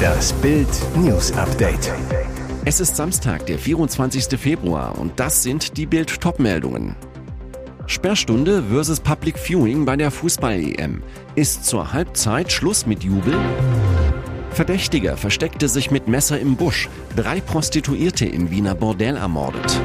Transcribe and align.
Das 0.00 0.32
Bild 0.34 0.68
News 0.96 1.32
Update. 1.32 1.92
Es 2.64 2.80
ist 2.80 2.96
Samstag, 2.96 3.46
der 3.46 3.58
24. 3.58 4.38
Februar 4.38 4.98
und 4.98 5.18
das 5.18 5.42
sind 5.42 5.76
die 5.76 5.86
Bild 5.86 6.20
Topmeldungen. 6.20 6.96
Sperrstunde 7.86 8.62
versus 8.70 9.00
Public 9.00 9.38
Viewing 9.38 9.84
bei 9.84 9.96
der 9.96 10.10
Fußball-EM. 10.10 11.02
Ist 11.34 11.64
zur 11.64 11.92
Halbzeit 11.92 12.52
Schluss 12.52 12.86
mit 12.86 13.02
Jubel? 13.02 13.36
Verdächtiger 14.52 15.16
versteckte 15.16 15.68
sich 15.68 15.90
mit 15.90 16.06
Messer 16.06 16.38
im 16.38 16.56
Busch. 16.56 16.88
Drei 17.16 17.40
Prostituierte 17.40 18.26
im 18.26 18.50
Wiener 18.50 18.74
Bordell 18.74 19.16
ermordet. 19.16 19.80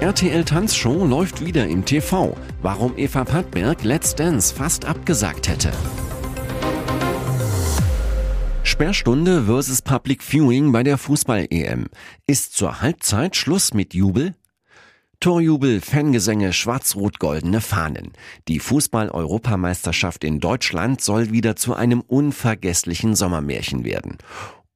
RTL 0.00 0.44
Tanzshow 0.44 1.06
läuft 1.06 1.44
wieder 1.44 1.66
im 1.66 1.84
TV. 1.84 2.36
Warum 2.62 2.96
Eva 2.96 3.24
Pattberg 3.24 3.84
Let's 3.84 4.14
Dance 4.14 4.54
fast 4.54 4.84
abgesagt 4.84 5.48
hätte. 5.48 5.72
Sperrstunde 8.78 9.42
versus 9.46 9.82
Public 9.82 10.22
Viewing 10.22 10.70
bei 10.70 10.84
der 10.84 10.98
Fußball-EM. 10.98 11.86
Ist 12.28 12.54
zur 12.54 12.80
Halbzeit 12.80 13.34
Schluss 13.34 13.74
mit 13.74 13.92
Jubel? 13.92 14.36
Torjubel, 15.18 15.80
Fangesänge, 15.80 16.52
schwarz-rot-goldene 16.52 17.60
Fahnen. 17.60 18.12
Die 18.46 18.60
Fußball-Europameisterschaft 18.60 20.22
in 20.22 20.38
Deutschland 20.38 21.00
soll 21.00 21.32
wieder 21.32 21.56
zu 21.56 21.74
einem 21.74 22.02
unvergesslichen 22.02 23.16
Sommermärchen 23.16 23.84
werden. 23.84 24.16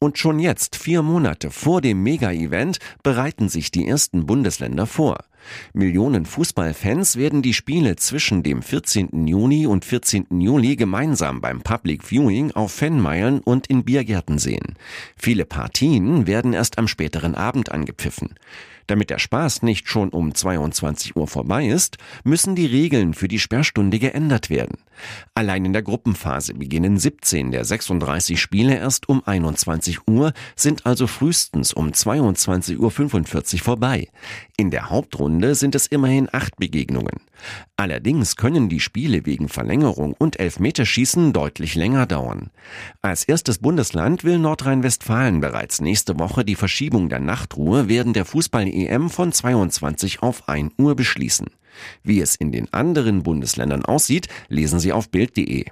Und 0.00 0.18
schon 0.18 0.40
jetzt, 0.40 0.74
vier 0.74 1.02
Monate 1.02 1.52
vor 1.52 1.80
dem 1.80 2.02
Mega-Event, 2.02 2.78
bereiten 3.04 3.48
sich 3.48 3.70
die 3.70 3.86
ersten 3.86 4.26
Bundesländer 4.26 4.86
vor. 4.86 5.18
Millionen 5.72 6.26
Fußballfans 6.26 7.16
werden 7.16 7.42
die 7.42 7.54
Spiele 7.54 7.96
zwischen 7.96 8.42
dem 8.42 8.62
14. 8.62 9.26
Juni 9.26 9.66
und 9.66 9.84
14. 9.84 10.26
Juli 10.40 10.76
gemeinsam 10.76 11.40
beim 11.40 11.62
Public 11.62 12.04
Viewing 12.04 12.52
auf 12.52 12.72
Fanmeilen 12.72 13.40
und 13.40 13.66
in 13.66 13.84
Biergärten 13.84 14.38
sehen. 14.38 14.76
Viele 15.16 15.44
Partien 15.44 16.26
werden 16.26 16.52
erst 16.52 16.78
am 16.78 16.88
späteren 16.88 17.34
Abend 17.34 17.72
angepfiffen. 17.72 18.34
Damit 18.86 19.10
der 19.10 19.18
Spaß 19.18 19.62
nicht 19.62 19.88
schon 19.88 20.10
um 20.10 20.34
22 20.34 21.16
Uhr 21.16 21.28
vorbei 21.28 21.66
ist, 21.66 21.98
müssen 22.24 22.54
die 22.54 22.66
Regeln 22.66 23.14
für 23.14 23.28
die 23.28 23.38
Sperrstunde 23.38 23.98
geändert 23.98 24.50
werden. 24.50 24.78
Allein 25.34 25.64
in 25.64 25.72
der 25.72 25.82
Gruppenphase 25.82 26.54
beginnen 26.54 26.98
17 26.98 27.52
der 27.52 27.64
36 27.64 28.40
Spiele 28.40 28.76
erst 28.76 29.08
um 29.08 29.22
21 29.24 30.06
Uhr, 30.08 30.32
sind 30.56 30.84
also 30.84 31.06
frühestens 31.06 31.72
um 31.72 31.90
22.45 31.90 32.78
Uhr 33.54 33.60
vorbei. 33.60 34.08
In 34.62 34.70
der 34.70 34.90
Hauptrunde 34.90 35.56
sind 35.56 35.74
es 35.74 35.88
immerhin 35.88 36.28
acht 36.30 36.56
Begegnungen. 36.56 37.22
Allerdings 37.76 38.36
können 38.36 38.68
die 38.68 38.78
Spiele 38.78 39.26
wegen 39.26 39.48
Verlängerung 39.48 40.14
und 40.16 40.38
Elfmeterschießen 40.38 41.32
deutlich 41.32 41.74
länger 41.74 42.06
dauern. 42.06 42.50
Als 43.00 43.24
erstes 43.24 43.58
Bundesland 43.58 44.22
will 44.22 44.38
Nordrhein-Westfalen 44.38 45.40
bereits 45.40 45.80
nächste 45.80 46.16
Woche 46.20 46.44
die 46.44 46.54
Verschiebung 46.54 47.08
der 47.08 47.18
Nachtruhe 47.18 47.88
während 47.88 48.14
der 48.14 48.24
Fußball-EM 48.24 49.10
von 49.10 49.32
22 49.32 50.22
auf 50.22 50.48
1 50.48 50.74
Uhr 50.78 50.94
beschließen. 50.94 51.48
Wie 52.04 52.20
es 52.20 52.36
in 52.36 52.52
den 52.52 52.72
anderen 52.72 53.24
Bundesländern 53.24 53.84
aussieht, 53.84 54.28
lesen 54.48 54.78
Sie 54.78 54.92
auf 54.92 55.10
Bild.de. 55.10 55.64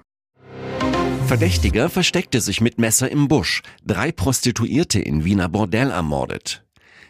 Verdächtiger 1.28 1.90
versteckte 1.90 2.40
sich 2.40 2.60
mit 2.60 2.80
Messer 2.80 3.08
im 3.08 3.28
Busch. 3.28 3.62
Drei 3.86 4.10
Prostituierte 4.10 4.98
in 4.98 5.24
Wiener 5.24 5.48
Bordell 5.48 5.92
ermordet. 5.92 6.64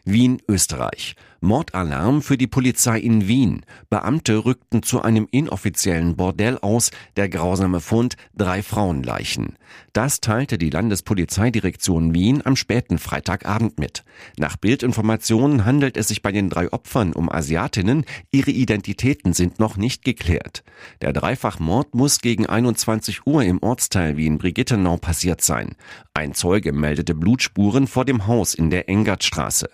Wien, 0.05 0.43
Österreich. 0.47 1.15
Mordalarm 1.43 2.21
für 2.21 2.37
die 2.37 2.47
Polizei 2.47 2.99
in 2.99 3.27
Wien. 3.27 3.65
Beamte 3.89 4.45
rückten 4.45 4.83
zu 4.83 5.01
einem 5.01 5.27
inoffiziellen 5.31 6.15
Bordell 6.17 6.59
aus. 6.59 6.91
Der 7.17 7.31
grausame 7.31 7.81
Fund 7.81 8.17
drei 8.37 8.63
Frauenleichen. 8.63 9.57
Das 9.93 10.21
teilte 10.21 10.59
die 10.59 10.71
Landespolizeidirektion 10.71 12.13
Wien 12.13 12.45
am 12.45 12.57
späten 12.57 12.99
Freitagabend 12.99 13.79
mit. 13.79 14.05
Nach 14.39 14.57
Bildinformationen 14.57 15.65
handelt 15.65 15.97
es 15.97 16.09
sich 16.09 16.21
bei 16.21 16.31
den 16.31 16.51
drei 16.51 16.73
Opfern 16.73 17.15
um 17.15 17.31
Asiatinnen. 17.31 18.05
Ihre 18.31 18.51
Identitäten 18.51 19.33
sind 19.33 19.59
noch 19.59 19.77
nicht 19.77 20.05
geklärt. 20.05 20.63
Der 21.01 21.13
Dreifachmord 21.13 21.95
muss 21.95 22.21
gegen 22.21 22.47
21 22.47 23.27
Uhr 23.27 23.43
im 23.43 23.63
Ortsteil 23.63 24.17
Wien-Brigittenau 24.17 24.99
passiert 24.99 25.41
sein. 25.41 25.75
Ein 26.13 26.35
Zeuge 26.35 26.73
meldete 26.73 27.15
Blutspuren 27.15 27.87
vor 27.87 28.05
dem 28.05 28.27
Haus 28.27 28.53
in 28.53 28.69
der 28.69 28.89
Engertstraße. 28.89 29.71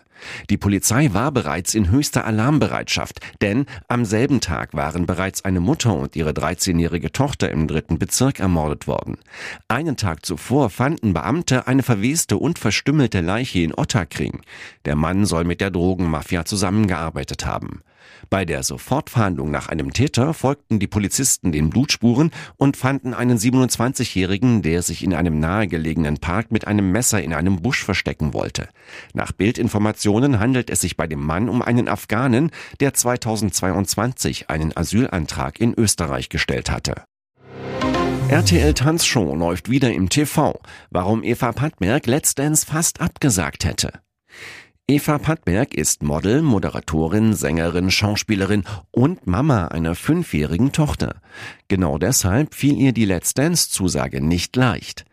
Die 0.50 0.56
Polizei 0.56 1.12
war 1.12 1.32
bereits 1.32 1.55
in 1.56 1.90
höchster 1.90 2.24
Alarmbereitschaft, 2.24 3.20
denn 3.40 3.66
am 3.88 4.04
selben 4.04 4.40
Tag 4.40 4.74
waren 4.74 5.06
bereits 5.06 5.44
eine 5.44 5.60
Mutter 5.60 5.94
und 5.94 6.16
ihre 6.16 6.30
13-jährige 6.30 7.12
Tochter 7.12 7.50
im 7.50 7.66
dritten 7.66 7.98
Bezirk 7.98 8.40
ermordet 8.40 8.86
worden. 8.86 9.18
Einen 9.68 9.96
Tag 9.96 10.26
zuvor 10.26 10.70
fanden 10.70 11.14
Beamte 11.14 11.66
eine 11.66 11.82
verweste 11.82 12.36
und 12.36 12.58
verstümmelte 12.58 13.20
Leiche 13.20 13.60
in 13.60 13.74
Ottakring. 13.74 14.42
Der 14.84 14.96
Mann 14.96 15.24
soll 15.24 15.44
mit 15.44 15.60
der 15.60 15.70
Drogenmafia 15.70 16.44
zusammengearbeitet 16.44 17.46
haben. 17.46 17.82
Bei 18.30 18.44
der 18.44 18.62
Sofortfahndung 18.62 19.50
nach 19.50 19.68
einem 19.68 19.92
Täter 19.92 20.34
folgten 20.34 20.78
die 20.78 20.86
Polizisten 20.86 21.52
den 21.52 21.70
Blutspuren 21.70 22.30
und 22.56 22.76
fanden 22.76 23.14
einen 23.14 23.38
27-Jährigen, 23.38 24.62
der 24.62 24.82
sich 24.82 25.02
in 25.02 25.14
einem 25.14 25.38
nahegelegenen 25.38 26.18
Park 26.18 26.50
mit 26.50 26.66
einem 26.66 26.92
Messer 26.92 27.22
in 27.22 27.32
einem 27.32 27.62
Busch 27.62 27.84
verstecken 27.84 28.34
wollte. 28.34 28.68
Nach 29.14 29.32
Bildinformationen 29.32 30.38
handelt 30.38 30.70
es 30.70 30.80
sich 30.80 30.96
bei 30.96 31.06
dem 31.06 31.24
Mann 31.24 31.48
um 31.48 31.62
einen 31.62 31.88
Afghanen, 31.88 32.50
der 32.80 32.94
2022 32.94 34.50
einen 34.50 34.76
Asylantrag 34.76 35.60
in 35.60 35.74
Österreich 35.74 36.28
gestellt 36.28 36.70
hatte. 36.70 37.04
RTL 38.28 38.74
Tanzshow 38.74 39.36
läuft 39.36 39.70
wieder 39.70 39.92
im 39.92 40.08
TV. 40.08 40.60
Warum 40.90 41.22
Eva 41.22 41.52
Pattberg 41.52 42.06
Let's 42.06 42.34
Dance 42.34 42.66
fast 42.66 43.00
abgesagt 43.00 43.64
hätte. 43.64 43.92
Eva 44.88 45.18
Pattberg 45.18 45.74
ist 45.74 46.04
Model, 46.04 46.42
Moderatorin, 46.42 47.34
Sängerin, 47.34 47.90
Schauspielerin 47.90 48.62
und 48.92 49.26
Mama 49.26 49.66
einer 49.66 49.96
fünfjährigen 49.96 50.70
Tochter. 50.70 51.20
Genau 51.66 51.98
deshalb 51.98 52.54
fiel 52.54 52.76
ihr 52.78 52.92
die 52.92 53.04
Let's 53.04 53.34
Dance-Zusage 53.34 54.20
nicht 54.20 54.54
leicht. 54.54 55.04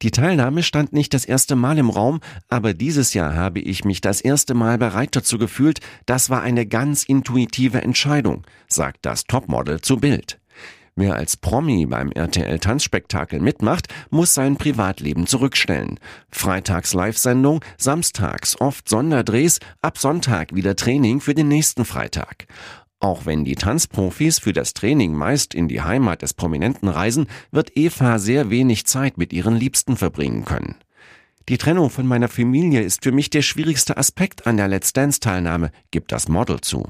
Die 0.00 0.10
Teilnahme 0.10 0.62
stand 0.62 0.94
nicht 0.94 1.12
das 1.12 1.26
erste 1.26 1.54
Mal 1.54 1.76
im 1.76 1.90
Raum, 1.90 2.20
aber 2.48 2.72
dieses 2.72 3.12
Jahr 3.12 3.34
habe 3.34 3.60
ich 3.60 3.84
mich 3.84 4.00
das 4.00 4.22
erste 4.22 4.54
Mal 4.54 4.78
bereit 4.78 5.14
dazu 5.14 5.36
gefühlt. 5.36 5.80
Das 6.06 6.30
war 6.30 6.40
eine 6.40 6.64
ganz 6.64 7.04
intuitive 7.04 7.82
Entscheidung, 7.82 8.46
sagt 8.68 9.00
das 9.04 9.24
Topmodel 9.24 9.82
zu 9.82 9.98
Bild. 9.98 10.40
Wer 11.00 11.16
als 11.16 11.38
Promi 11.38 11.86
beim 11.86 12.12
RTL 12.12 12.58
Tanzspektakel 12.58 13.40
mitmacht, 13.40 13.88
muss 14.10 14.34
sein 14.34 14.58
Privatleben 14.58 15.26
zurückstellen. 15.26 15.98
Freitags 16.30 16.92
Live-Sendung, 16.92 17.64
samstags 17.78 18.60
oft 18.60 18.86
Sonderdrehs, 18.86 19.60
ab 19.80 19.96
Sonntag 19.96 20.54
wieder 20.54 20.76
Training 20.76 21.22
für 21.22 21.32
den 21.32 21.48
nächsten 21.48 21.86
Freitag. 21.86 22.48
Auch 22.98 23.24
wenn 23.24 23.46
die 23.46 23.54
Tanzprofis 23.54 24.40
für 24.40 24.52
das 24.52 24.74
Training 24.74 25.14
meist 25.14 25.54
in 25.54 25.68
die 25.68 25.80
Heimat 25.80 26.20
des 26.20 26.34
Prominenten 26.34 26.90
reisen, 26.90 27.28
wird 27.50 27.78
Eva 27.78 28.18
sehr 28.18 28.50
wenig 28.50 28.84
Zeit 28.84 29.16
mit 29.16 29.32
ihren 29.32 29.56
Liebsten 29.56 29.96
verbringen 29.96 30.44
können. 30.44 30.74
Die 31.48 31.58
Trennung 31.58 31.90
von 31.90 32.06
meiner 32.06 32.28
Familie 32.28 32.82
ist 32.82 33.02
für 33.02 33.12
mich 33.12 33.30
der 33.30 33.42
schwierigste 33.42 33.96
Aspekt 33.96 34.46
an 34.46 34.56
der 34.56 34.68
Let's 34.68 34.92
Dance 34.92 35.18
Teilnahme, 35.18 35.72
gibt 35.90 36.12
das 36.12 36.28
Model 36.28 36.60
zu. 36.60 36.88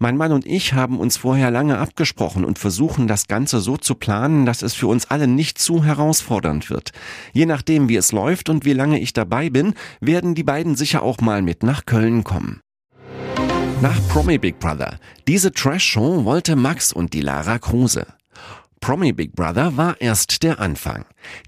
Mein 0.00 0.16
Mann 0.16 0.32
und 0.32 0.44
ich 0.44 0.74
haben 0.74 1.00
uns 1.00 1.16
vorher 1.16 1.50
lange 1.50 1.78
abgesprochen 1.78 2.44
und 2.44 2.58
versuchen 2.58 3.06
das 3.06 3.26
Ganze 3.26 3.60
so 3.60 3.76
zu 3.76 3.94
planen, 3.94 4.44
dass 4.44 4.62
es 4.62 4.74
für 4.74 4.86
uns 4.88 5.10
alle 5.10 5.26
nicht 5.26 5.58
zu 5.58 5.84
herausfordernd 5.84 6.68
wird. 6.68 6.92
Je 7.32 7.46
nachdem, 7.46 7.88
wie 7.88 7.96
es 7.96 8.12
läuft 8.12 8.50
und 8.50 8.64
wie 8.64 8.74
lange 8.74 9.00
ich 9.00 9.12
dabei 9.14 9.48
bin, 9.48 9.74
werden 10.00 10.34
die 10.34 10.44
beiden 10.44 10.76
sicher 10.76 11.02
auch 11.02 11.20
mal 11.20 11.40
mit 11.40 11.62
nach 11.62 11.86
Köln 11.86 12.22
kommen. 12.24 12.60
Nach 13.80 13.98
Promi 14.08 14.38
Big 14.38 14.58
Brother. 14.60 14.98
Diese 15.26 15.52
Trash-Show 15.52 16.24
wollte 16.24 16.54
Max 16.54 16.92
und 16.92 17.14
die 17.14 17.20
Lara 17.20 17.58
Kruse. 17.58 18.06
Promi 18.82 19.12
Big 19.12 19.36
Brother 19.36 19.76
war 19.76 20.00
erst 20.00 20.42
der 20.42 20.58
Anfang. 20.58 21.04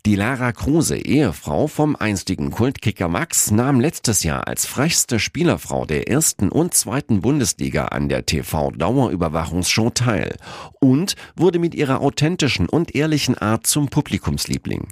Die 0.06 0.15
Lara 0.15 0.53
Kruse, 0.53 0.97
Ehefrau 0.97 1.66
vom 1.66 1.97
einstigen 1.97 2.53
Kultkicker 2.53 3.09
Max, 3.09 3.51
nahm 3.51 3.81
letztes 3.81 4.22
Jahr 4.22 4.47
als 4.47 4.66
frechste 4.66 5.19
Spielerfrau 5.19 5.84
der 5.84 6.09
ersten 6.09 6.48
und 6.48 6.75
zweiten 6.75 7.22
Bundesliga 7.22 7.86
an 7.86 8.09
der 8.09 8.25
TV-Dauerüberwachungsshow 8.25 9.91
teil 9.91 10.36
und 10.78 11.16
wurde 11.34 11.59
mit 11.59 11.75
ihrer 11.75 12.03
authentischen 12.03 12.69
und 12.69 12.95
ehrlichen 12.95 13.36
Art 13.36 13.66
zum 13.66 13.89
Publikumsliebling. 13.89 14.86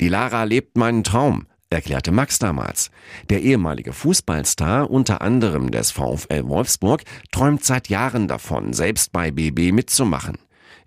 Die 0.00 0.08
Lara 0.08 0.44
lebt 0.44 0.78
meinen 0.78 1.02
Traum, 1.02 1.46
erklärte 1.68 2.12
Max 2.12 2.38
damals. 2.38 2.92
Der 3.28 3.42
ehemalige 3.42 3.92
Fußballstar, 3.92 4.88
unter 4.88 5.20
anderem 5.20 5.72
des 5.72 5.90
VfL 5.90 6.46
Wolfsburg, 6.46 7.02
träumt 7.32 7.64
seit 7.64 7.88
Jahren 7.88 8.28
davon, 8.28 8.72
selbst 8.72 9.10
bei 9.10 9.32
BB 9.32 9.72
mitzumachen. 9.72 10.38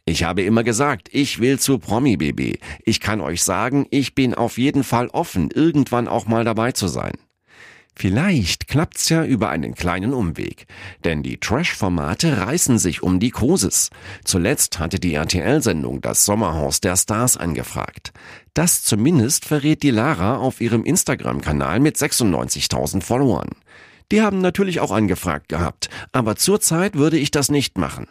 Ich 0.10 0.24
habe 0.24 0.42
immer 0.42 0.64
gesagt, 0.64 1.08
ich 1.12 1.40
will 1.40 1.60
zu 1.60 1.78
Promi 1.78 2.18
BB. 2.18 2.58
Ich 2.84 3.00
kann 3.00 3.22
euch 3.22 3.44
sagen, 3.44 3.86
ich 3.92 4.16
bin 4.16 4.34
auf 4.34 4.58
jeden 4.58 4.84
Fall 4.84 5.08
offen, 5.10 5.52
irgendwann 5.52 6.08
auch 6.08 6.26
mal 6.26 6.44
dabei 6.44 6.72
zu 6.72 6.88
sein. 6.88 7.14
Vielleicht 7.96 8.68
klappt's 8.68 9.10
ja 9.10 9.24
über 9.24 9.50
einen 9.50 9.76
kleinen 9.76 10.16
Umweg. 10.16 10.66
Denn 11.04 11.22
die 11.22 11.38
Trash-Formate 11.38 12.38
reißen 12.38 12.80
sich 12.80 13.04
um 13.04 13.20
die 13.20 13.30
Cruises. 13.30 13.92
Zuletzt 14.24 14.80
hatte 14.80 15.00
die 15.00 15.14
RTL-Sendung 15.14 16.02
das 16.02 16.26
Sommerhaus 16.26 16.82
der 16.82 16.98
Stars 16.98 17.38
angefragt. 17.38 18.12
Das 18.56 18.82
zumindest 18.82 19.46
verrät 19.46 19.84
die 19.84 19.92
Lara 19.92 20.38
auf 20.38 20.60
ihrem 20.60 20.86
Instagram-Kanal 20.86 21.80
mit 21.82 21.98
96.000 21.98 23.04
Followern. 23.04 23.50
Die 24.12 24.24
haben 24.24 24.42
natürlich 24.42 24.80
auch 24.80 24.92
angefragt 24.92 25.50
gehabt, 25.50 25.92
aber 26.12 26.36
zurzeit 26.36 26.96
würde 26.96 27.20
ich 27.20 27.30
das 27.30 27.52
nicht 27.52 27.78
machen. 27.78 28.08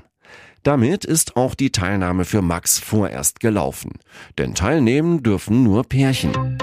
Damit 0.63 1.05
ist 1.05 1.37
auch 1.37 1.55
die 1.55 1.71
Teilnahme 1.71 2.25
für 2.25 2.43
Max 2.43 2.79
vorerst 2.79 3.41
gelaufen. 3.41 3.93
Denn 4.39 4.55
teilnehmen 4.55 5.23
dürfen 5.23 5.63
nur 5.63 5.85
Pärchen. 5.85 6.59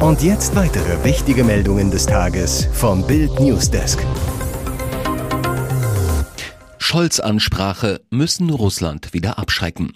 Und 0.00 0.22
jetzt 0.22 0.54
weitere 0.54 1.04
wichtige 1.04 1.44
Meldungen 1.44 1.90
des 1.90 2.06
Tages 2.06 2.68
vom 2.72 3.06
Bild 3.06 3.38
Newsdesk. 3.40 4.04
Scholz 6.78 7.20
Ansprache 7.20 8.00
müssen 8.10 8.48
Russland 8.50 9.12
wieder 9.12 9.38
abschrecken. 9.38 9.92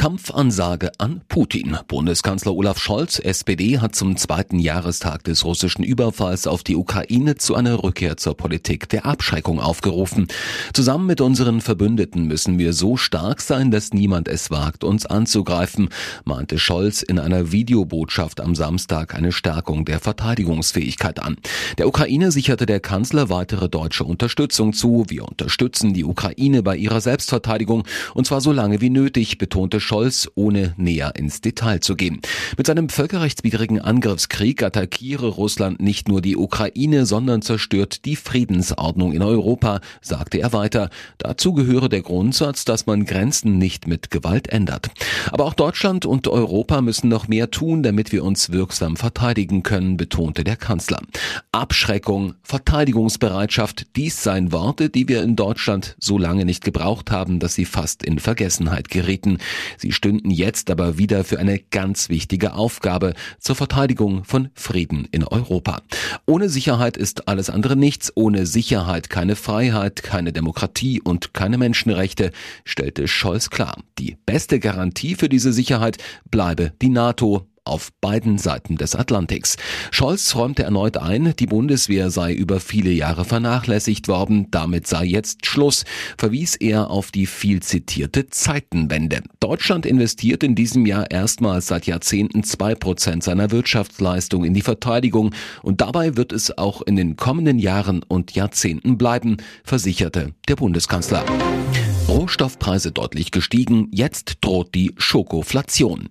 Kampfansage 0.00 0.92
an 0.96 1.20
Putin. 1.28 1.76
Bundeskanzler 1.86 2.54
Olaf 2.54 2.78
Scholz, 2.78 3.18
SPD, 3.18 3.80
hat 3.80 3.94
zum 3.94 4.16
zweiten 4.16 4.58
Jahrestag 4.58 5.24
des 5.24 5.44
russischen 5.44 5.84
Überfalls 5.84 6.46
auf 6.46 6.62
die 6.62 6.74
Ukraine 6.74 7.34
zu 7.34 7.54
einer 7.54 7.84
Rückkehr 7.84 8.16
zur 8.16 8.34
Politik 8.34 8.88
der 8.88 9.04
Abschreckung 9.04 9.60
aufgerufen. 9.60 10.28
Zusammen 10.72 11.04
mit 11.04 11.20
unseren 11.20 11.60
Verbündeten 11.60 12.26
müssen 12.26 12.58
wir 12.58 12.72
so 12.72 12.96
stark 12.96 13.42
sein, 13.42 13.70
dass 13.70 13.92
niemand 13.92 14.26
es 14.26 14.50
wagt, 14.50 14.84
uns 14.84 15.04
anzugreifen, 15.04 15.90
meinte 16.24 16.58
Scholz 16.58 17.02
in 17.02 17.18
einer 17.18 17.52
Videobotschaft 17.52 18.40
am 18.40 18.54
Samstag 18.54 19.14
eine 19.14 19.32
Stärkung 19.32 19.84
der 19.84 20.00
Verteidigungsfähigkeit 20.00 21.20
an. 21.20 21.36
Der 21.76 21.86
Ukraine 21.86 22.32
sicherte 22.32 22.64
der 22.64 22.80
Kanzler 22.80 23.28
weitere 23.28 23.68
deutsche 23.68 24.04
Unterstützung 24.04 24.72
zu. 24.72 25.04
Wir 25.08 25.28
unterstützen 25.28 25.92
die 25.92 26.06
Ukraine 26.06 26.62
bei 26.62 26.78
ihrer 26.78 27.02
Selbstverteidigung 27.02 27.84
und 28.14 28.26
zwar 28.26 28.40
so 28.40 28.50
lange 28.50 28.80
wie 28.80 28.88
nötig, 28.88 29.36
betonte 29.36 29.78
Scholz, 29.90 30.30
ohne 30.36 30.72
näher 30.76 31.16
ins 31.16 31.40
Detail 31.40 31.80
zu 31.80 31.96
gehen. 31.96 32.20
Mit 32.56 32.68
seinem 32.68 32.90
völkerrechtswidrigen 32.90 33.80
Angriffskrieg 33.80 34.62
attackiere 34.62 35.26
Russland 35.26 35.80
nicht 35.80 36.06
nur 36.06 36.22
die 36.22 36.36
Ukraine, 36.36 37.06
sondern 37.06 37.42
zerstört 37.42 38.04
die 38.04 38.14
Friedensordnung 38.14 39.12
in 39.12 39.22
Europa, 39.22 39.80
sagte 40.00 40.38
er 40.38 40.52
weiter. 40.52 40.90
Dazu 41.18 41.54
gehöre 41.54 41.88
der 41.88 42.02
Grundsatz, 42.02 42.64
dass 42.64 42.86
man 42.86 43.04
Grenzen 43.04 43.58
nicht 43.58 43.88
mit 43.88 44.12
Gewalt 44.12 44.46
ändert. 44.46 44.90
Aber 45.32 45.44
auch 45.44 45.54
Deutschland 45.54 46.06
und 46.06 46.28
Europa 46.28 46.82
müssen 46.82 47.08
noch 47.08 47.26
mehr 47.26 47.50
tun, 47.50 47.82
damit 47.82 48.12
wir 48.12 48.22
uns 48.22 48.52
wirksam 48.52 48.96
verteidigen 48.96 49.64
können, 49.64 49.96
betonte 49.96 50.44
der 50.44 50.54
Kanzler. 50.54 51.00
Abschreckung, 51.50 52.34
Verteidigungsbereitschaft, 52.44 53.96
dies 53.96 54.22
seien 54.22 54.52
Worte, 54.52 54.88
die 54.88 55.08
wir 55.08 55.24
in 55.24 55.34
Deutschland 55.34 55.96
so 55.98 56.16
lange 56.16 56.44
nicht 56.44 56.62
gebraucht 56.62 57.10
haben, 57.10 57.40
dass 57.40 57.56
sie 57.56 57.64
fast 57.64 58.04
in 58.04 58.20
Vergessenheit 58.20 58.88
gerieten. 58.88 59.38
Sie 59.80 59.92
stünden 59.92 60.30
jetzt 60.30 60.70
aber 60.70 60.98
wieder 60.98 61.24
für 61.24 61.38
eine 61.38 61.58
ganz 61.58 62.10
wichtige 62.10 62.52
Aufgabe 62.52 63.14
zur 63.38 63.56
Verteidigung 63.56 64.24
von 64.24 64.50
Frieden 64.52 65.08
in 65.10 65.24
Europa. 65.24 65.80
Ohne 66.26 66.50
Sicherheit 66.50 66.98
ist 66.98 67.28
alles 67.28 67.48
andere 67.48 67.76
nichts, 67.76 68.12
ohne 68.14 68.44
Sicherheit 68.44 69.08
keine 69.08 69.36
Freiheit, 69.36 70.02
keine 70.02 70.34
Demokratie 70.34 71.00
und 71.00 71.32
keine 71.32 71.56
Menschenrechte, 71.56 72.30
stellte 72.64 73.08
Scholz 73.08 73.48
klar. 73.48 73.78
Die 73.98 74.18
beste 74.26 74.60
Garantie 74.60 75.14
für 75.14 75.30
diese 75.30 75.52
Sicherheit 75.52 75.96
bleibe 76.30 76.72
die 76.82 76.90
NATO, 76.90 77.46
auf 77.64 77.90
beiden 78.00 78.38
Seiten 78.38 78.76
des 78.76 78.94
Atlantiks. 78.94 79.56
Scholz 79.90 80.34
räumte 80.34 80.62
erneut 80.62 80.96
ein, 80.96 81.34
die 81.38 81.46
Bundeswehr 81.46 82.10
sei 82.10 82.32
über 82.32 82.60
viele 82.60 82.90
Jahre 82.90 83.24
vernachlässigt 83.24 84.08
worden, 84.08 84.48
damit 84.50 84.86
sei 84.86 85.04
jetzt 85.04 85.46
Schluss, 85.46 85.84
verwies 86.18 86.56
er 86.56 86.90
auf 86.90 87.10
die 87.10 87.26
viel 87.26 87.60
zitierte 87.60 88.28
Zeitenwende. 88.28 89.22
Deutschland 89.40 89.86
investiert 89.86 90.42
in 90.42 90.54
diesem 90.54 90.86
Jahr 90.86 91.10
erstmals 91.10 91.66
seit 91.66 91.86
Jahrzehnten 91.86 92.42
zwei 92.42 92.74
Prozent 92.74 93.22
seiner 93.22 93.50
Wirtschaftsleistung 93.50 94.44
in 94.44 94.54
die 94.54 94.62
Verteidigung 94.62 95.34
und 95.62 95.80
dabei 95.80 96.16
wird 96.16 96.32
es 96.32 96.56
auch 96.56 96.82
in 96.82 96.96
den 96.96 97.16
kommenden 97.16 97.58
Jahren 97.58 98.02
und 98.02 98.34
Jahrzehnten 98.34 98.98
bleiben, 98.98 99.36
versicherte 99.64 100.34
der 100.48 100.56
Bundeskanzler. 100.56 101.24
Rohstoffpreise 102.10 102.90
deutlich 102.90 103.30
gestiegen, 103.30 103.88
jetzt 103.92 104.38
droht 104.40 104.74
die 104.74 104.92
Schokoflation. 104.96 106.08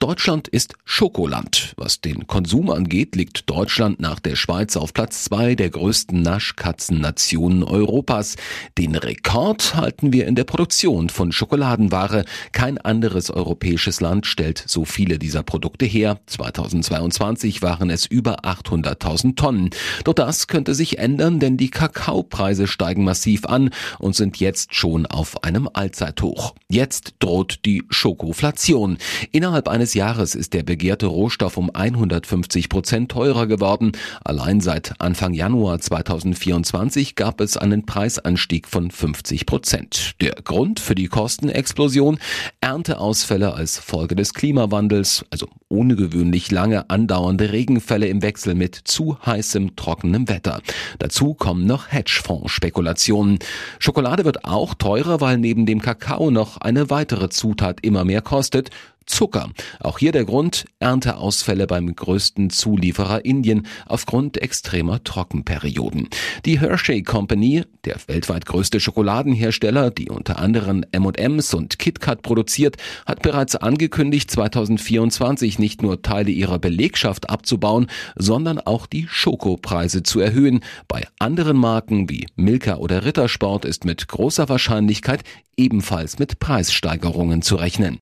Deutschland 0.00 0.46
ist 0.46 0.74
Schokoland. 0.84 1.74
Was 1.76 2.00
den 2.00 2.28
Konsum 2.28 2.70
angeht, 2.70 3.16
liegt 3.16 3.50
Deutschland 3.50 3.98
nach 3.98 4.20
der 4.20 4.36
Schweiz 4.36 4.76
auf 4.76 4.94
Platz 4.94 5.24
zwei 5.24 5.56
der 5.56 5.70
größten 5.70 6.22
Naschkatzennationen 6.22 7.64
Europas. 7.64 8.36
Den 8.78 8.94
Rekord 8.94 9.74
halten 9.74 10.12
wir 10.12 10.28
in 10.28 10.36
der 10.36 10.44
Produktion 10.44 11.08
von 11.08 11.32
Schokoladenware. 11.32 12.26
Kein 12.52 12.78
anderes 12.78 13.28
europäisches 13.28 14.00
Land 14.00 14.26
stellt 14.26 14.62
so 14.68 14.84
viele 14.84 15.18
dieser 15.18 15.42
Produkte 15.42 15.84
her. 15.84 16.20
2022 16.26 17.62
waren 17.62 17.90
es 17.90 18.06
über 18.06 18.44
800.000 18.44 19.34
Tonnen. 19.34 19.70
Doch 20.04 20.14
das 20.14 20.46
könnte 20.46 20.76
sich 20.76 21.00
ändern, 21.00 21.40
denn 21.40 21.56
die 21.56 21.70
Kakaopreise 21.70 22.68
steigen 22.68 23.02
massiv 23.02 23.46
an 23.46 23.70
und 23.98 24.14
sind 24.14 24.36
jetzt 24.36 24.76
schon 24.76 25.06
auf 25.06 25.42
einem 25.42 25.68
Allzeithoch. 25.72 26.54
Jetzt 26.68 27.14
droht 27.18 27.64
die 27.64 27.82
Schokoflation. 27.90 28.98
Innerhalb 29.32 29.66
eines 29.66 29.87
eines 29.88 29.94
Jahres 29.94 30.34
ist 30.34 30.52
der 30.52 30.64
begehrte 30.64 31.06
Rohstoff 31.06 31.56
um 31.56 31.70
150 31.72 32.68
Prozent 32.68 33.10
teurer 33.10 33.46
geworden. 33.46 33.92
Allein 34.22 34.60
seit 34.60 34.92
Anfang 35.00 35.32
Januar 35.32 35.78
2024 35.78 37.14
gab 37.14 37.40
es 37.40 37.56
einen 37.56 37.86
Preisanstieg 37.86 38.68
von 38.68 38.90
50 38.90 39.46
Prozent. 39.46 40.12
Der 40.20 40.32
Grund 40.44 40.78
für 40.78 40.94
die 40.94 41.06
Kostenexplosion? 41.06 42.18
Ernteausfälle 42.60 43.54
als 43.54 43.78
Folge 43.78 44.14
des 44.14 44.34
Klimawandels, 44.34 45.24
also 45.30 45.48
ohne 45.70 45.96
gewöhnlich 45.96 46.50
lange 46.50 46.90
andauernde 46.90 47.50
Regenfälle 47.50 48.08
im 48.08 48.20
Wechsel 48.20 48.54
mit 48.54 48.74
zu 48.74 49.16
heißem, 49.24 49.74
trockenem 49.74 50.28
Wetter. 50.28 50.60
Dazu 50.98 51.32
kommen 51.32 51.64
noch 51.64 51.90
Hedgefonds-Spekulationen. 51.90 53.38
Schokolade 53.78 54.26
wird 54.26 54.44
auch 54.44 54.74
teurer, 54.74 55.22
weil 55.22 55.38
neben 55.38 55.64
dem 55.64 55.80
Kakao 55.80 56.30
noch 56.30 56.58
eine 56.58 56.90
weitere 56.90 57.30
Zutat 57.30 57.80
immer 57.80 58.04
mehr 58.04 58.20
kostet, 58.20 58.68
Zucker. 59.08 59.50
Auch 59.80 59.98
hier 59.98 60.12
der 60.12 60.24
Grund 60.24 60.66
Ernteausfälle 60.78 61.66
beim 61.66 61.94
größten 61.94 62.50
Zulieferer 62.50 63.24
Indien 63.24 63.66
aufgrund 63.86 64.40
extremer 64.40 65.02
Trockenperioden. 65.02 66.08
Die 66.44 66.60
Hershey 66.60 67.02
Company, 67.02 67.64
der 67.84 67.96
weltweit 68.06 68.46
größte 68.46 68.78
Schokoladenhersteller, 68.78 69.90
die 69.90 70.08
unter 70.08 70.38
anderem 70.38 70.84
M&M's 70.92 71.54
und 71.54 71.78
KitKat 71.78 72.22
produziert, 72.22 72.76
hat 73.06 73.22
bereits 73.22 73.56
angekündigt, 73.56 74.30
2024 74.30 75.58
nicht 75.58 75.82
nur 75.82 76.02
Teile 76.02 76.30
ihrer 76.30 76.58
Belegschaft 76.58 77.30
abzubauen, 77.30 77.88
sondern 78.16 78.60
auch 78.60 78.86
die 78.86 79.06
Schokopreise 79.08 80.02
zu 80.02 80.20
erhöhen. 80.20 80.60
Bei 80.86 81.06
anderen 81.18 81.56
Marken 81.56 82.08
wie 82.08 82.26
Milka 82.36 82.76
oder 82.76 83.04
Rittersport 83.04 83.64
ist 83.64 83.84
mit 83.84 84.06
großer 84.06 84.48
Wahrscheinlichkeit 84.48 85.24
ebenfalls 85.56 86.18
mit 86.18 86.38
Preissteigerungen 86.38 87.42
zu 87.42 87.56
rechnen. 87.56 87.98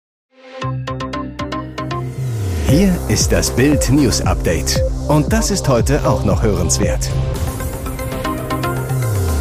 Hier 2.68 2.98
ist 3.08 3.30
das 3.30 3.54
Bild 3.54 3.90
News 3.90 4.20
Update. 4.20 4.82
Und 5.08 5.32
das 5.32 5.50
ist 5.50 5.68
heute 5.68 6.06
auch 6.06 6.24
noch 6.24 6.42
hörenswert. 6.42 7.10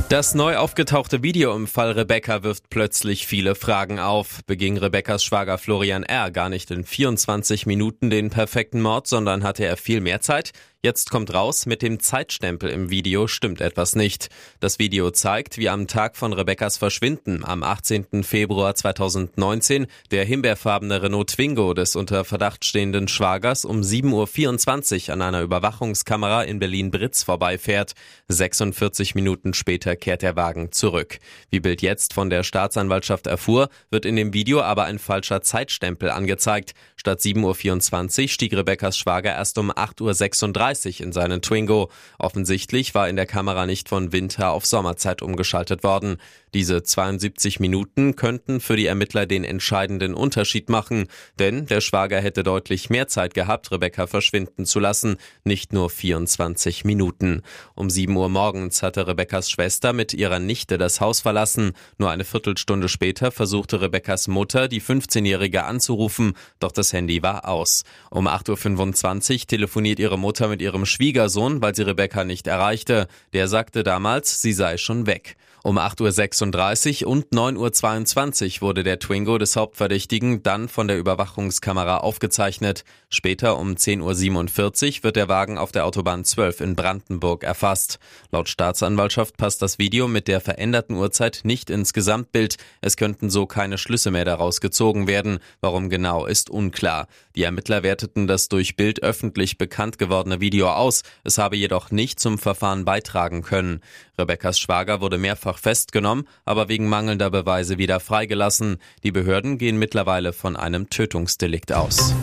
Das 0.10 0.36
neu 0.36 0.58
aufgetauchte 0.58 1.24
Video 1.24 1.56
im 1.56 1.66
Fall 1.66 1.92
Rebecca 1.92 2.44
wirft 2.44 2.70
plötzlich 2.70 3.26
viele 3.26 3.56
Fragen 3.56 4.00
auf. 4.00 4.42
Beging 4.46 4.78
Rebeccas 4.78 5.24
Schwager 5.24 5.58
Florian 5.58 6.04
R. 6.04 6.30
gar 6.30 6.50
nicht 6.50 6.70
in 6.70 6.84
24 6.84 7.66
Minuten 7.66 8.12
den 8.12 8.30
perfekten 8.30 8.82
Mord, 8.82 9.08
sondern 9.08 9.44
hatte 9.44 9.66
er 9.66 9.78
viel 9.78 10.02
mehr 10.02 10.22
Zeit? 10.22 10.52
Jetzt 10.86 11.10
kommt 11.10 11.34
raus, 11.34 11.66
mit 11.66 11.82
dem 11.82 12.00
Zeitstempel 12.00 12.70
im 12.70 12.92
Video 12.92 13.26
stimmt 13.26 13.60
etwas 13.60 13.96
nicht. 13.96 14.30
Das 14.60 14.78
Video 14.78 15.10
zeigt, 15.10 15.58
wie 15.58 15.68
am 15.68 15.88
Tag 15.88 16.16
von 16.16 16.32
Rebekkas 16.32 16.78
Verschwinden 16.78 17.44
am 17.44 17.64
18. 17.64 18.22
Februar 18.22 18.76
2019 18.76 19.88
der 20.12 20.26
himbeerfarbene 20.26 21.02
Renault 21.02 21.32
Twingo 21.32 21.74
des 21.74 21.96
unter 21.96 22.24
Verdacht 22.24 22.66
stehenden 22.66 23.08
Schwagers 23.08 23.66
um 23.66 23.82
7.24 23.82 25.08
Uhr 25.08 25.14
an 25.16 25.24
einer 25.24 25.42
Überwachungskamera 25.42 26.44
in 26.44 26.60
Berlin-Britz 26.60 27.24
vorbeifährt. 27.24 27.94
46 28.28 29.16
Minuten 29.16 29.56
später 29.56 29.96
kehrt 29.96 30.22
der 30.22 30.36
Wagen 30.36 30.72
zurück. 30.72 31.18
Wie 31.50 31.62
Bild 31.62 31.82
jetzt 31.82 32.14
von 32.14 32.30
der 32.30 32.44
Staatsanwaltschaft 32.44 33.26
erfuhr, 33.26 33.70
wird 33.90 34.06
in 34.06 34.18
dem 34.18 34.34
Video 34.34 34.62
aber 34.62 34.84
ein 34.84 35.00
falscher 35.00 35.42
Zeitstempel 35.42 36.12
angezeigt. 36.12 36.74
Statt 36.96 37.22
7.24 37.22 38.22
Uhr 38.22 38.28
stieg 38.28 38.54
Rebekkas 38.54 39.00
Schwager 39.00 39.34
erst 39.34 39.58
um 39.58 39.72
8.36 39.72 40.04
Uhr 40.04 40.75
in 40.84 41.12
seinen 41.12 41.42
Twingo. 41.42 41.90
Offensichtlich 42.20 42.96
war 42.96 43.08
in 43.08 43.16
der 43.16 43.26
Kamera 43.26 43.66
nicht 43.66 43.88
von 43.88 44.12
Winter 44.12 44.52
auf 44.52 44.66
Sommerzeit 44.66 45.22
umgeschaltet 45.22 45.84
worden. 45.84 46.18
Diese 46.56 46.84
72 46.84 47.60
Minuten 47.60 48.16
könnten 48.16 48.62
für 48.62 48.78
die 48.78 48.86
Ermittler 48.86 49.26
den 49.26 49.44
entscheidenden 49.44 50.14
Unterschied 50.14 50.70
machen, 50.70 51.08
denn 51.38 51.66
der 51.66 51.82
Schwager 51.82 52.22
hätte 52.22 52.44
deutlich 52.44 52.90
mehr 52.90 53.10
Zeit 53.10 53.34
gehabt, 53.34 53.74
Rebecca 53.74 54.08
verschwinden 54.08 54.66
zu 54.66 54.80
lassen, 54.80 55.18
nicht 55.44 55.74
nur 55.74 55.90
24 55.90 56.86
Minuten. 56.86 57.42
Um 57.76 57.90
7 57.90 58.16
Uhr 58.16 58.30
morgens 58.30 58.84
hatte 58.84 59.06
Rebeccas 59.06 59.52
Schwester 59.52 59.92
mit 59.92 60.14
ihrer 60.14 60.40
Nichte 60.40 60.78
das 60.78 61.02
Haus 61.02 61.20
verlassen. 61.20 61.74
Nur 61.98 62.10
eine 62.10 62.24
Viertelstunde 62.24 62.88
später 62.88 63.32
versuchte 63.32 63.82
Rebeccas 63.82 64.30
Mutter, 64.30 64.70
die 64.70 64.82
15-Jährige 64.82 65.66
anzurufen, 65.66 66.36
doch 66.60 66.72
das 66.72 66.94
Handy 66.94 67.22
war 67.22 67.50
aus. 67.50 67.84
Um 68.10 68.30
8.25 68.30 69.34
Uhr 69.42 69.48
telefoniert 69.48 70.00
ihre 70.00 70.18
Mutter 70.18 70.48
mit 70.48 70.62
ihrem 70.62 70.86
Schwiegersohn, 70.86 71.62
weil 71.62 71.76
sie 71.76 71.86
Rebecca 71.86 72.24
nicht 72.24 72.48
erreichte. 72.48 73.10
Der 73.34 73.50
sagte 73.50 73.84
damals, 73.84 74.42
sie 74.42 74.54
sei 74.54 74.78
schon 74.78 75.06
weg. 75.06 75.36
Um 75.66 75.80
8.36 75.80 77.06
Uhr 77.06 77.12
und 77.12 77.32
9.22 77.32 78.58
Uhr 78.58 78.68
wurde 78.68 78.84
der 78.84 79.00
Twingo 79.00 79.40
des 79.40 79.56
Hauptverdächtigen 79.56 80.44
dann 80.44 80.70
von 80.70 80.88
der 80.88 81.00
Überwachungskamera 81.00 81.98
aufgezeichnet. 81.98 82.84
Später 83.10 83.58
um 83.58 83.72
10.47 83.72 84.98
Uhr 85.00 85.04
wird 85.06 85.16
der 85.16 85.28
Wagen 85.28 85.58
auf 85.58 85.72
der 85.72 85.88
Autobahn 85.88 86.24
12 86.24 86.62
in 86.62 86.76
Brandenburg 86.76 87.44
erfasst. 87.44 87.98
Laut 88.32 88.48
Staatsanwaltschaft 88.48 89.38
passt 89.38 89.64
das 89.64 89.80
Video 89.80 90.08
mit 90.08 90.28
der 90.28 90.40
veränderten 90.40 90.98
Uhrzeit 90.98 91.40
nicht 91.46 91.72
ins 91.72 91.94
Gesamtbild. 91.94 92.58
Es 92.82 92.96
könnten 92.96 93.32
so 93.32 93.48
keine 93.48 93.80
Schlüsse 93.80 94.12
mehr 94.12 94.26
daraus 94.26 94.62
gezogen 94.62 95.08
werden. 95.08 95.40
Warum 95.62 95.90
genau 95.90 96.28
ist 96.28 96.52
unklar. 96.52 97.08
Die 97.36 97.42
Ermittler 97.42 97.82
werteten 97.82 98.28
das 98.28 98.50
durch 98.50 98.76
Bild 98.76 99.02
öffentlich 99.02 99.58
bekannt 99.58 99.98
gewordene 99.98 100.40
Video 100.42 100.70
aus. 100.70 101.02
Es 101.24 101.40
habe 101.40 101.58
jedoch 101.58 101.90
nicht 101.90 102.20
zum 102.20 102.38
Verfahren 102.38 102.86
beitragen 102.86 103.42
können. 103.42 103.82
Rebekkas 104.18 104.60
Schwager 104.60 105.02
wurde 105.02 105.18
mehrfach 105.18 105.55
festgenommen, 105.58 106.28
aber 106.44 106.68
wegen 106.68 106.88
mangelnder 106.88 107.30
Beweise 107.30 107.78
wieder 107.78 108.00
freigelassen. 108.00 108.78
Die 109.04 109.12
Behörden 109.12 109.58
gehen 109.58 109.78
mittlerweile 109.78 110.34
von 110.34 110.56
einem 110.56 110.90
Tötungsdelikt 110.90 111.74
aus. 111.74 112.14